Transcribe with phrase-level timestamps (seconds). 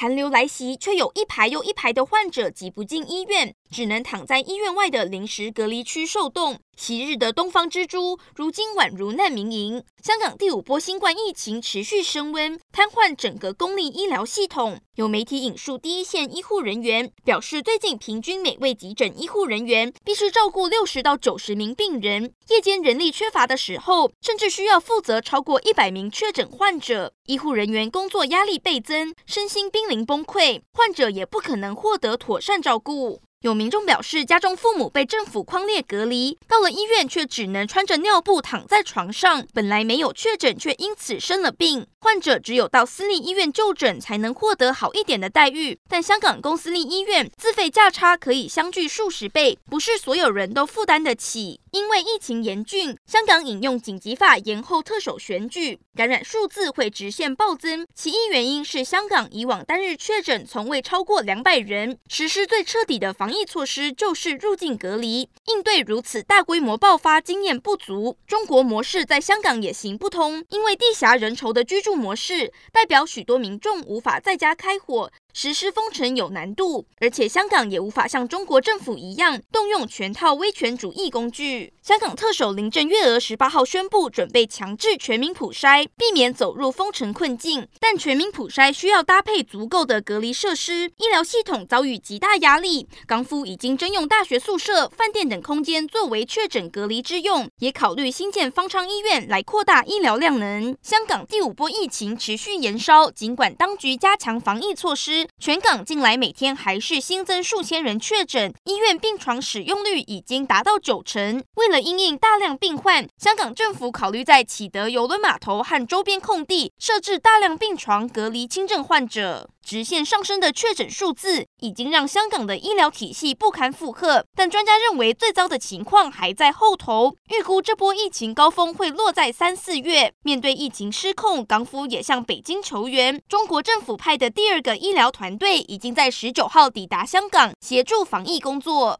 [0.00, 6.60] 寒流来袭，却有一排又一排的患者挤不进医院，只能躺在医院外的临时隔离区受冻。
[6.76, 9.82] 昔日的东方之珠，如今宛如难民营。
[10.00, 14.78] 香港第五波新冠疫情持续升温，瘫痪整个公立医疗系统。
[14.94, 27.14] 有媒体引述第一线医护人员表示，最近平均每位急诊医护人员必须照顾六十到九十名病人，夜间人力缺乏的时候，甚至需要负责超过一百名确诊患者。
[27.28, 33.20] 医护人员工作压力倍增，身心濒临崩溃，患者也不可能获得妥善照顾。
[33.42, 39.46] 有民众表示，家中父母被政府框列隔离，到了医院却只能穿着尿布躺在床上。
[39.54, 41.86] 本来没有确诊，却因此生了病。
[42.00, 45.78] 患者只有到私立医院就诊，才能获得好一点的待遇。
[45.88, 51.60] 但香港公私立医院自费价差可以相距数十倍，不是所有人都负担得起。
[51.70, 57.86] 因为疫情严峻，香港引用紧急法延后特首选举，感染数字会直线暴增。
[57.94, 63.27] 其一原因是香港以往单日确诊从未超过两百人，实施最彻底的防。
[63.28, 68.16] 防疫措施就是入境隔离，应对如此大规模爆发经验不足。
[68.26, 75.12] 中国模式在香港也行不通，因为地狭人稠的居住模式，代表许多民众无法在家开火。
[75.34, 81.72] 实施封城有难度，而且香港也无法像中国政府一样动用全套威权主义工具。
[81.80, 87.68] 香港特首林郑月娥十八号宣布，准备强制全民普筛，避免走入封城困境。
[87.78, 92.88] 但全民普筛需要搭配足够的隔离设施，医疗系统遭遇极大压力。
[93.06, 100.76] 港府已经征用大学宿舍、饭店等空间作为确诊隔离之用，也考虑新建方舱医院来扩大医疗量能。
[100.82, 105.27] 香港第五波疫情持续延烧，尽管当局加强防疫措施。
[105.38, 111.42] 全港近来每天还是新增数千人确诊，医院病床使用率已经达到九成。
[111.54, 119.48] 为了因应大量病患，香港政府考虑在启德邮轮码头和周边空地设置大量病床，隔离轻症患者。
[119.68, 130.10] 直线上升的确诊数字已经让香港的医疗体系不堪负荷，但专家认为最糟的情况还在后头，预估这波疫情高峰会落在三四月。
[130.22, 133.20] 面对疫情失控，港府也向北京求援。
[133.28, 138.96] 中国政府派的第二个医疗团队已经在十九号抵达香港协助防疫工作。